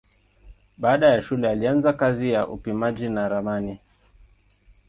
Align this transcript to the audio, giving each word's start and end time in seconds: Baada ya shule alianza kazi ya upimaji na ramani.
Baada 0.77 1.07
ya 1.09 1.21
shule 1.21 1.49
alianza 1.49 1.93
kazi 1.93 2.31
ya 2.31 2.47
upimaji 2.47 3.09
na 3.09 3.29
ramani. 3.29 3.79